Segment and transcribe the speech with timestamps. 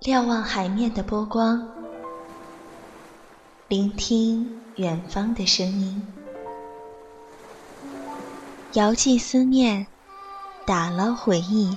[0.00, 1.68] 瞭望海面的波光，
[3.66, 6.00] 聆听远方的声音，
[8.74, 9.88] 遥寄思念，
[10.64, 11.76] 打捞回忆。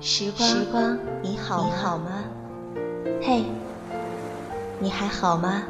[0.00, 2.24] 时光，时光，你好，你好吗？
[3.20, 3.44] 嘿，
[4.78, 5.62] 你还好吗？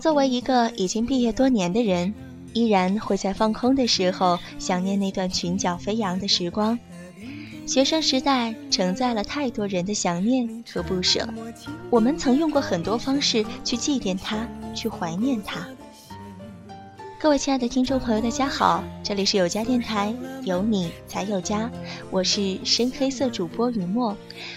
[0.00, 2.12] 作为一个已经毕业多年的人，
[2.52, 6.76] 依然会在放空的时候想念那段裙角飞扬的时光。
[7.64, 11.28] 学生时代承载了太多人的想念和不舍，
[11.90, 15.64] 我们曾用过很多方式去祭奠他，去怀念他。
[17.22, 21.70] 各位亲爱的听众朋友，大家好，这里是有家电台，有你才有家，
[22.10, 24.16] 我是深黑色主播雨墨，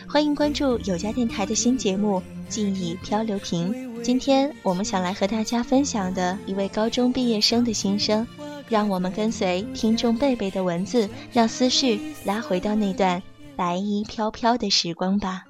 [0.09, 3.71] 欢迎关注有家电台的新节目《记忆漂流瓶》。
[4.01, 8.25] 今天我们想来和大家分享的一位高中毕业生的心声，
[8.67, 13.21] 让我们跟随听众贝贝的文字，让思绪拉回到那段
[13.55, 15.43] 白衣飘飘的时光吧。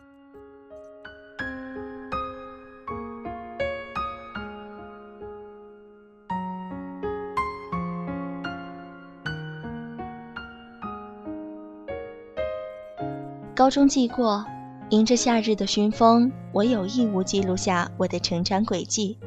[13.56, 14.46] 高中记过，
[14.90, 19.18] 迎着夏日的熏风，我有义务记录下我的成长轨迹，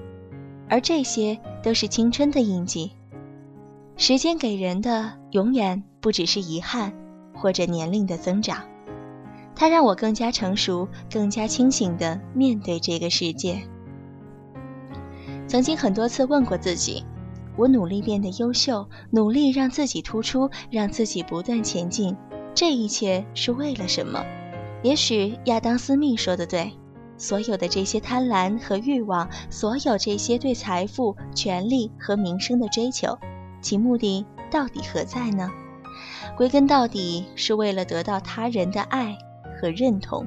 [0.68, 2.92] 而这些都是青春的印记。
[3.96, 6.92] 时间给人的永远不只是遗憾，
[7.34, 8.64] 或者年龄的增长，
[9.54, 13.62] 它让我更加成熟，更加清醒地面对这个世界。
[15.46, 17.02] 曾经很多次问过自己，
[17.56, 22.14] 我努力变得优秀，努力让自己突出，让自己不断前进。
[22.58, 24.27] 这一切是为了什么？
[24.83, 26.73] 也许亚当·斯密说的对，
[27.17, 33.17] 所有的这些贪婪和欲望，所有这些对财富、权力和名声的追求，
[33.63, 35.48] 其目的到底何在呢？
[36.36, 39.17] 归根到底，是为了得到他人的爱
[39.61, 40.27] 和认同。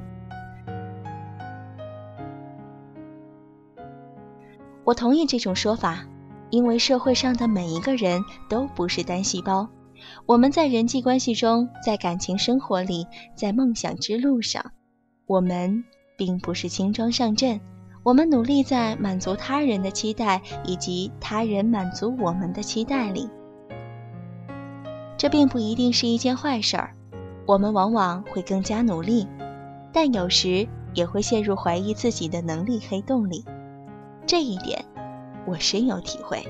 [4.86, 6.06] 我同意这种说法，
[6.50, 9.68] 因为社会上的每一个人都不是单细胞。
[10.26, 14.72] 我们在人际关系中，在感情生活里，在梦想之路上，
[15.26, 15.84] 我们
[16.18, 17.60] 并不是轻装上阵。
[18.04, 23.30] 我们努力在满足他人的期待，以及他人满足我们的期待里。
[25.18, 26.96] 这并不一定是一件坏事儿。
[27.46, 29.28] 我们往往会更加努力，
[29.94, 33.46] 但有时也会陷入怀疑自己的能力黑洞里。
[34.26, 34.84] 这一点，
[35.46, 36.44] 我深有体会。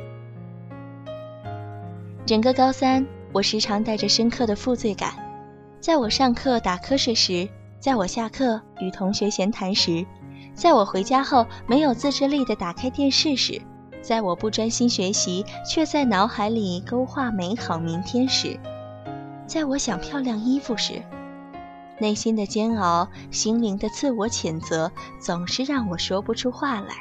[2.25, 3.06] 整个高三。
[3.34, 5.14] 我时常带着深刻的负罪感，
[5.80, 7.47] 在我上课打瞌睡时，
[7.80, 10.06] 在我下课与同学闲谈时，
[10.53, 13.62] 在我回家后没有自制力地打开电视时，
[14.02, 18.59] 在我不专心学习却在脑海里勾画美好明天时，
[19.47, 21.02] 在我想漂亮衣服时，
[22.00, 26.96] 内心的煎熬、心灵的自我谴责总是让我说不出话来。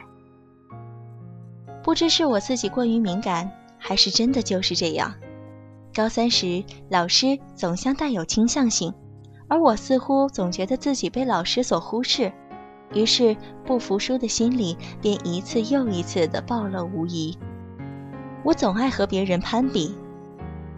[1.82, 5.12] 不知是我自己过于敏感，还是真的就是这样。
[5.94, 8.94] 高三时，老师总像带有倾向性，
[9.48, 12.32] 而我似乎总觉得自己被老师所忽视，
[12.94, 13.36] 于是
[13.66, 17.36] 不服输的心理便一次又一次地暴露无遗。
[18.44, 19.94] 我总爱和别人攀比，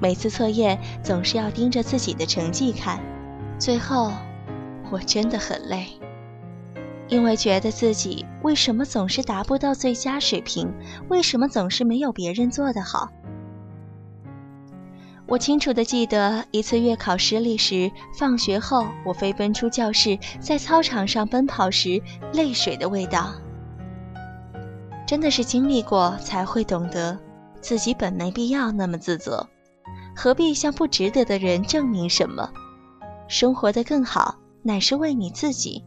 [0.01, 2.99] 每次测验总是要盯着自己的成绩看，
[3.59, 4.11] 最后
[4.91, 5.87] 我真的很累，
[7.09, 10.73] 因为觉得自己为什么总是达不到最佳水平，
[11.09, 13.11] 为什么总是没有别人做得好。
[15.33, 22.03] 我清楚地记得一次月考失利时，放学后我飞奔出教室，在操场上奔跑时，
[22.35, 23.33] 泪水的味道。
[25.07, 27.19] 真的是经历过才会懂得，
[27.63, 29.49] 自己本没必要那么自责，
[30.15, 32.51] 何必向不值得的人证明什么？
[33.27, 35.83] 生活的更好，乃是为你自己。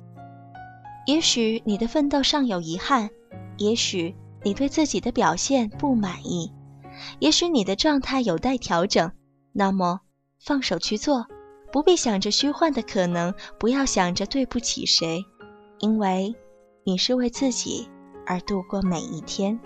[1.06, 3.12] 也许你的奋斗尚有遗憾，
[3.58, 6.52] 也许你对自己的表现不满意，
[7.20, 9.12] 也许你的状态有待调整。
[9.58, 10.02] 那么，
[10.38, 11.28] 放手去做，
[11.72, 15.24] 不必想着虚幻的可能，不要想着对不起谁，
[15.80, 16.36] 因为
[16.84, 17.88] 你是为自己
[18.26, 19.58] 而度过每一天。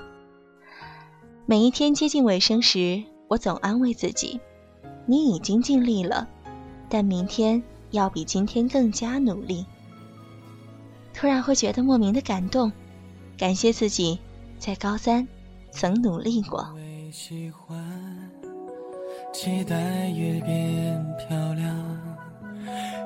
[1.48, 4.40] 每一天接近尾声时，我总安慰自己：
[5.08, 6.30] 你已经尽力了，
[6.88, 9.66] 但明天要比今天更加努力。
[11.16, 12.72] 突然会觉得莫名的感动，
[13.40, 14.20] 感谢自己
[14.60, 15.28] 在高三
[15.72, 16.76] 曾努力过。
[19.32, 21.76] 期待越变漂亮，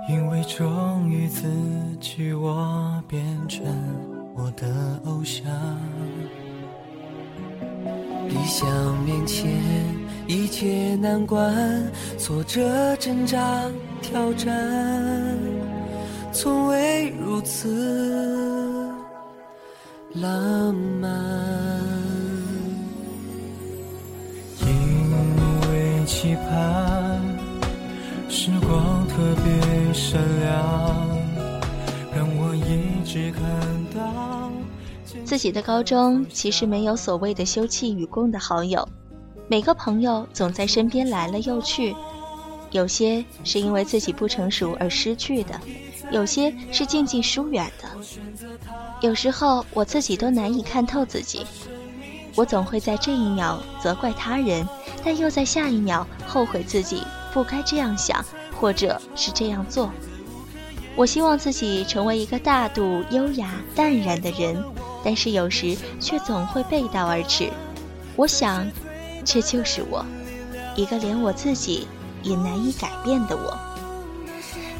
[0.09, 1.47] 因为终于自
[1.99, 3.65] 己，我变成
[4.35, 5.45] 我的偶像。
[8.29, 8.67] 理想
[9.03, 9.51] 面前，
[10.27, 11.53] 一切难关，
[12.17, 13.63] 挫折挣扎
[14.01, 15.37] 挑战，
[16.31, 18.89] 从未如此
[20.15, 22.02] 浪漫。
[26.23, 27.21] 期盼，
[28.29, 31.19] 时光特别善良，
[32.15, 33.43] 让我一直看
[33.93, 34.49] 到。
[35.25, 38.87] 自己的高中其实没有所谓的休戚与共的好友，
[39.49, 41.93] 每个朋友总在身边来了又去，
[42.71, 45.59] 有些是因为自己不成熟而失去的，
[46.09, 47.89] 有些是静静疏远的。
[49.01, 51.45] 有时候我自己都难以看透自己，
[52.35, 54.67] 我总会在这一秒责怪他人，
[55.03, 57.03] 但又在下一秒后悔自己
[57.33, 58.23] 不该这样想，
[58.59, 59.91] 或者是这样做。
[60.95, 64.63] 我希望自己成为一个大度、优雅、淡然的人。
[65.05, 67.51] 但是有时却总会背道而驰，
[68.15, 68.65] 我想，
[69.25, 70.05] 这就是我，
[70.77, 71.85] 一个连我自己
[72.21, 73.53] 也难以改变的我。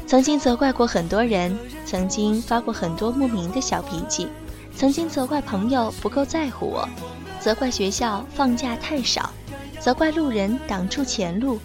[0.06, 1.54] 曾经责怪过很多人，
[1.84, 4.26] 曾经发过很多莫名的小脾气，
[4.74, 6.88] 曾经责怪朋友不够在乎我，
[7.44, 9.28] 责怪学校放假太少，
[9.78, 11.58] 责怪路人挡住前路。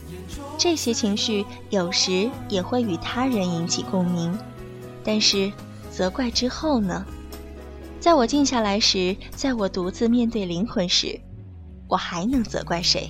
[0.57, 4.37] 这些情绪有时也会与他人引起共鸣，
[5.05, 5.49] 但是
[5.89, 7.05] 责怪之后呢？
[8.01, 11.17] 在我静下来时，在我独自面对灵魂时，
[11.87, 13.09] 我还能责怪谁？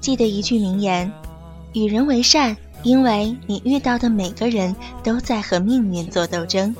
[0.00, 1.10] 记得一句名言
[1.74, 6.72] ：“与人为善，因为你遇到的每个人都在和命运做斗争。”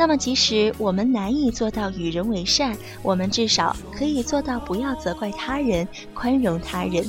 [0.00, 7.06] 那么，即使我们难以做到与人为善，我们至少可以做到不要责怪他人，宽容他人。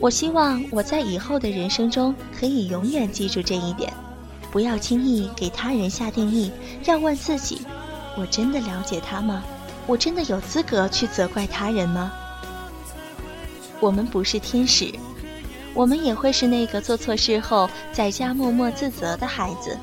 [0.00, 3.92] 我希望我在以后的人生中可以永远记住这一点。
[4.50, 6.50] 不要轻易给他人下定义，
[6.86, 7.62] 要问自己：
[8.18, 9.44] 我真的了解他吗？
[9.86, 12.10] 我真的有资格去责怪他人吗？
[13.78, 14.92] 我们不是天使，
[15.72, 19.78] 我们也会是那个做错事后在家默默自责的孩子。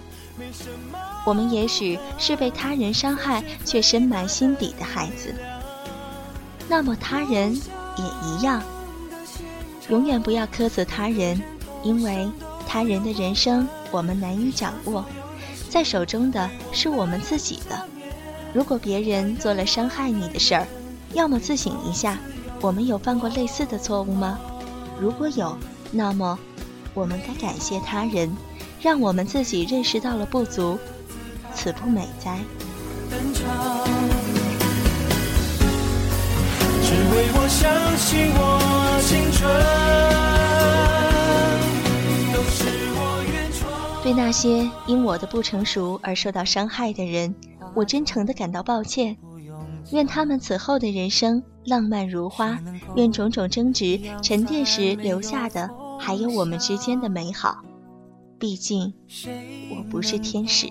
[1.27, 5.35] 我们也许是被他人伤害却深埋心底的孩子。
[6.69, 8.63] 那么他人也一样，
[9.89, 11.41] 永远不要苛责他人，
[11.83, 12.29] 因为。
[12.69, 15.05] 他人的人生，我们难以掌握，
[15.69, 17.81] 在手中的是我们自己的。
[18.53, 20.67] 如果别人做了伤害你的事儿，
[21.13, 22.17] 要么自省一下，
[22.59, 24.37] 我们有犯过类似的错误吗？
[24.99, 25.57] 如果有，
[25.91, 26.37] 那么
[26.93, 28.35] 我们该感谢他人，
[28.81, 30.77] 让我们自己认识到了不足，
[31.57, 32.37] 此不美哉。
[36.83, 38.39] 只为我相信我
[39.01, 39.41] 青春。
[44.03, 47.33] 对那些因我的不成熟而受到伤害的人，
[47.75, 49.17] 我真诚地感到抱歉。
[49.91, 52.59] 愿他们此后的人生浪漫如花，
[52.95, 55.69] 愿种种争执沉淀时留下的
[55.99, 57.57] 还有我们之间的美好。
[58.39, 58.93] 毕竟，
[59.71, 60.67] 我不是天使。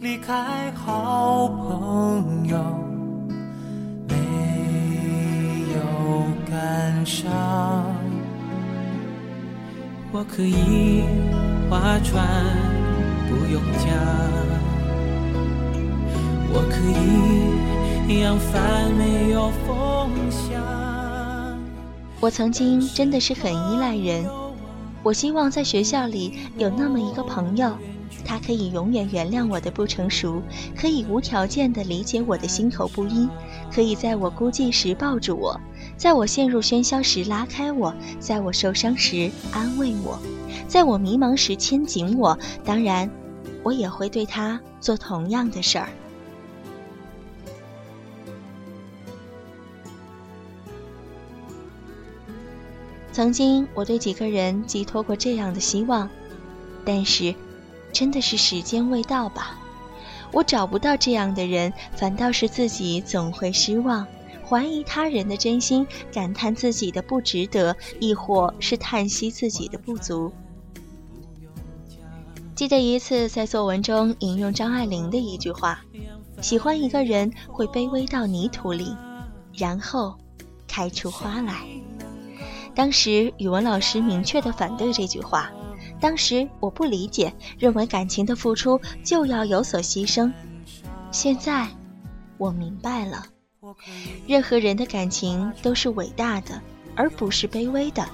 [0.00, 2.56] 离开好朋友，
[4.08, 4.14] 没
[5.74, 7.30] 有感伤。
[10.10, 11.02] 我可以
[11.68, 12.46] 划船，
[13.28, 13.92] 不用桨。
[16.54, 16.78] 我可
[18.08, 21.60] 以扬帆，没有风向。
[22.20, 24.24] 我曾经真的是很依赖人。
[25.02, 27.76] 我希望在学校里有那么一个朋友，
[28.24, 30.42] 他可以永远原谅我的不成熟，
[30.76, 33.28] 可以无条件的理解我的心口不一，
[33.72, 35.60] 可以在我孤寂时抱住我。
[35.96, 40.18] 在我陷入喧嚣时拉开我，在我受伤时安慰我，
[40.66, 42.38] 在我迷茫时牵紧我。
[42.64, 43.10] 当然，
[43.62, 45.88] 我也会对他做同样的事儿。
[53.12, 56.08] 曾经，我对几个人寄托过这样的希望，
[56.84, 57.34] 但是，
[57.92, 59.58] 真的是时间未到吧？
[60.32, 64.06] 我找不到这样的人，反倒是自己总会失望。
[64.48, 70.32] 怀疑他人的真心，感叹自己的不值得，亦或是叹息自己的不足。
[72.56, 75.84] 记得一次在作文中引用张爱玲的一句话
[76.42, 78.96] ：“喜欢一个人会卑微到泥土里，
[79.54, 80.16] 然后
[80.66, 81.64] 开出花来。”
[82.74, 85.50] 当时语文老师明确的反对这句话，
[86.00, 90.32] 当时我不理解，认为感情的付出就要有所牺牲。
[91.10, 91.68] 现在，
[92.38, 93.26] 我明白了，
[94.26, 96.60] 任何人的感情都是伟大的，
[96.94, 98.08] 而不是卑微的。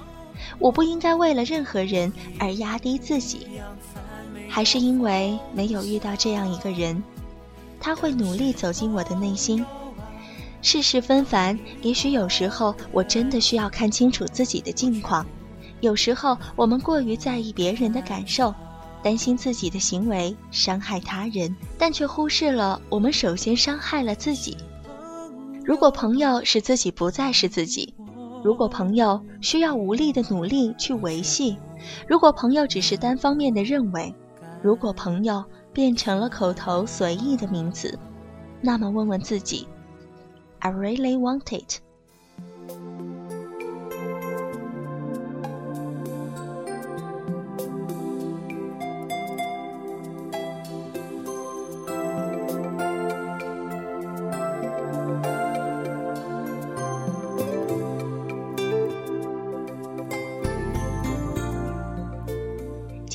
[0.59, 3.47] 我不应该为了任何人而压低自己，
[4.49, 7.01] 还是因为没有遇到这样一个人，
[7.79, 9.65] 他会努力走进我的内心。
[10.61, 15.25] 世事纷繁，也许有时候我真的需要看清楚自己的境况。
[15.81, 18.53] 有时候我们过于在意别人的感受，
[19.03, 24.57] 担心自己的行为伤害他人，但却忽视了我们首先伤害了自己。
[25.63, 27.93] 如果朋友使自己不再是自己，
[28.43, 31.57] 如果朋友需要无力的努力去维系，
[32.07, 34.13] 如果朋友只是单方面的认为，
[34.63, 35.43] 如果朋友
[35.73, 37.99] 变成了口头随意的名词，
[38.61, 39.67] 那么问问自己
[40.59, 41.81] ：I really want it。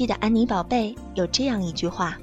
[0.02, 2.18] 记得安妮宝贝有这样一句话：“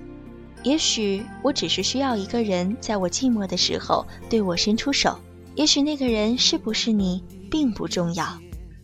[0.64, 5.18] 也许我只是需要一个人，在我寂寞的时候对我伸出手。
[5.56, 8.38] 也许那个人是不是你，并不重要。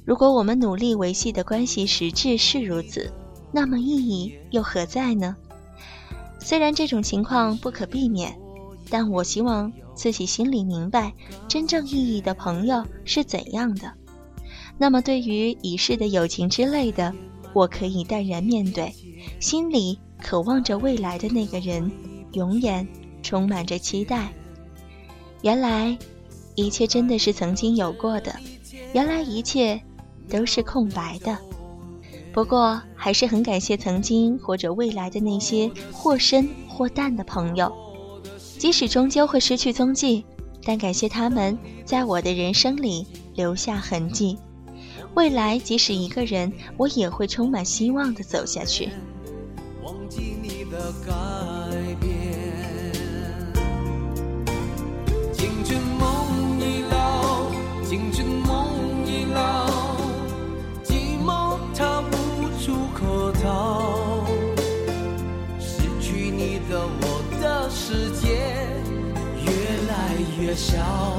[0.05, 3.11] 如果我们努力维系的关系实质是如此，
[3.51, 5.35] 那么意义又何在呢？
[6.39, 8.33] 虽然这种情况不可避免，
[8.89, 11.13] 但我希望自己心里明白，
[11.49, 13.91] 真正意义的朋友是怎样的。
[14.77, 17.13] 那么，对于已逝的友情之类的。”
[17.55, 18.93] 我可以淡然面对，
[19.39, 21.89] 心里渴望着未来的那个人，
[22.33, 22.85] 永远
[23.23, 24.33] 充满着期待。
[25.41, 25.97] 原来，
[26.53, 28.35] 一切真的是曾经有过的，
[28.91, 29.81] 原来一切
[30.27, 31.37] 都是空白的。
[32.33, 37.73] 不过，还是很感谢曾经或者未来的那些或深或淡的朋友，
[38.59, 40.25] 即使终究会失去踪迹，
[40.61, 44.37] 但感谢他们在我的人生里留下痕迹。
[45.15, 48.89] 未来，即使一个人，我也会充满希望的走下去。
[49.81, 51.13] 忘记你的改
[52.01, 52.91] 变，
[55.31, 57.49] 青春梦已老，
[57.85, 58.67] 青春梦
[59.05, 59.95] 已老，
[60.83, 64.25] 寂寞它无处可逃。
[65.57, 68.27] 失去你的我的世界
[69.45, 69.49] 越
[69.87, 69.93] 来
[70.41, 71.14] 越小。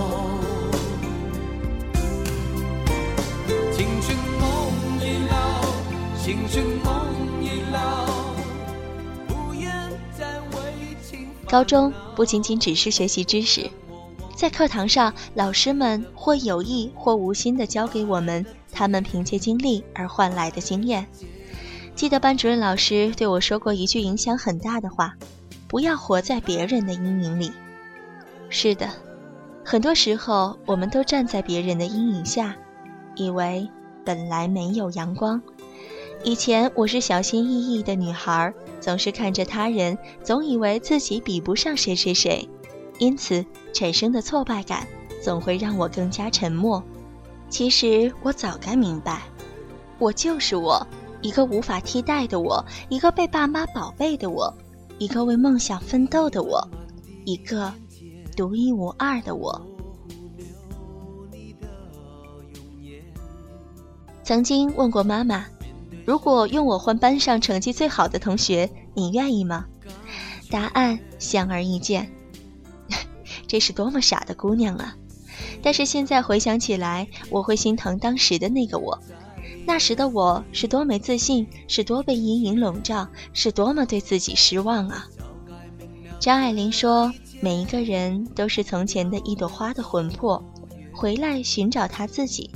[11.56, 13.70] 高中不仅仅只是学习知识，
[14.34, 21.06] 在课堂上，老师们或有意或无心地教给我们他们凭借经历而换来的经验。
[21.94, 25.14] 记得班主任老师对我说过一句影响很大的话
[25.66, 27.50] ：“不要活在别人的阴影里。”
[28.50, 28.90] 是的，
[29.64, 32.54] 很多时候我们都站在别人的阴影下，
[33.14, 33.66] 以为
[34.04, 35.40] 本来没有阳光。
[36.22, 38.52] 以前我是小心翼翼的女孩，
[38.87, 42.49] 总是看着他人，总以为自己比不上谁谁谁，
[43.00, 44.87] 因此产生的挫败感
[45.21, 46.81] 总会让我更加沉默。
[47.50, 49.23] 其实我早该明白，
[49.99, 50.87] 我就是我，
[51.21, 54.55] 一个无法替代的我，一个被爸妈宝贝的我，
[54.99, 56.64] 一个为梦想奋斗的我，
[57.25, 57.73] 一个
[58.37, 59.61] 独一无二的我。
[64.23, 65.45] 曾经问过妈妈。
[66.06, 69.66] 如果用我换班上成绩最好的同学，你愿意吗？
[70.48, 72.08] 答案显而易见。
[73.48, 74.96] 这是多么傻的姑娘啊！
[75.60, 78.96] 但是现在回想起来，我会心疼当时的那个我。
[79.66, 85.08] 那时的我是多没自信，是多被阴影笼罩，是多么对自己失望啊！
[86.20, 90.40] 张爱玲说：“每一个人都是从前的一朵花的魂魄，
[90.94, 92.48] 回来寻找他自己。”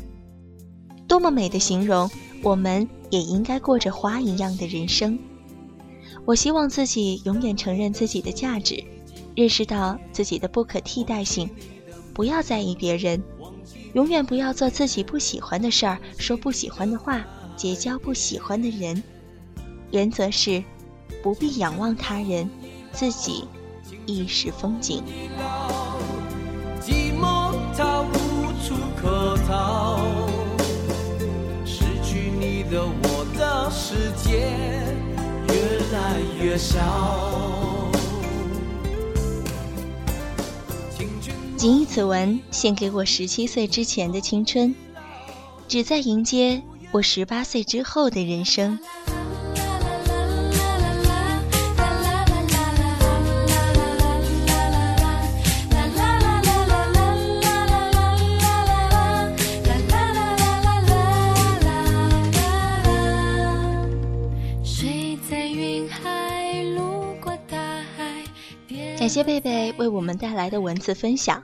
[1.08, 2.08] 多么美的形容！
[2.44, 2.88] 我们。
[3.10, 5.18] 也应该过着花一样的人生。
[6.24, 8.82] 我希望自己永远承认自己的价值，
[9.34, 11.50] 认识到自己的不可替代性，
[12.14, 13.22] 不要在意别人，
[13.94, 17.24] 永远不要做自己不喜欢的事儿，说不喜欢的话，
[17.56, 19.02] 结交不喜欢的人。
[19.90, 20.62] 原则是，
[21.22, 22.48] 不必仰望他人，
[22.92, 23.44] 自己
[24.06, 25.02] 亦是风景。
[41.56, 44.74] 仅以此文献给我十七岁之前的青春，
[45.68, 48.78] 旨在迎接我十八岁之后的人生。
[69.10, 71.42] 谢贝贝为我们带来的文字分享。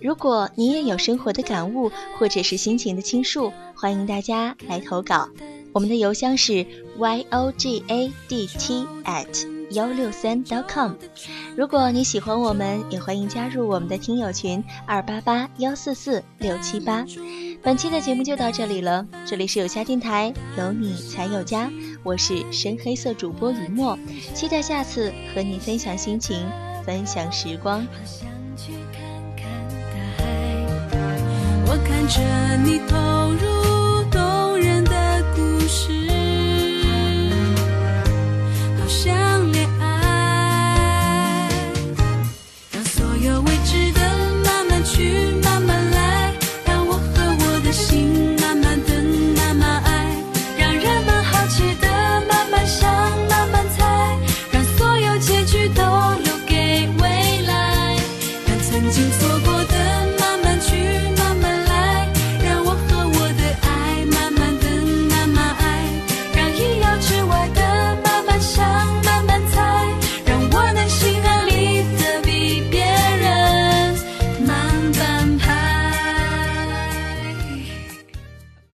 [0.00, 5.28] 如果你也有生活的感悟，或者是心情的倾诉，欢迎大家来投稿。
[5.72, 6.64] 我们的邮箱是
[6.98, 10.92] y o g a d t at 幺六三 dot com。
[11.56, 17.04] 如果你喜欢我们，也欢迎加入我们的听友群二八八幺四四六七八。
[17.60, 21.68] 本期的节目就到这里了，这里是有家电台，有你才有家，
[22.04, 23.98] 我是深黑色主播雨墨，
[24.32, 26.46] 期待下次和你分享心情，
[26.84, 27.86] 分享时光。
[31.66, 33.69] 我看着你投入。